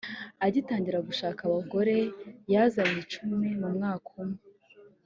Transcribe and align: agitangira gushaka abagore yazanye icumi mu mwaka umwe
agitangira 0.45 0.99
gushaka 1.07 1.41
abagore 1.49 1.95
yazanye 2.53 2.97
icumi 3.05 3.47
mu 3.59 3.69
mwaka 3.75 4.09
umwe 4.21 4.39